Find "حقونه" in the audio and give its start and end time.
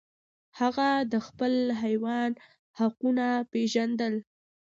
2.79-3.25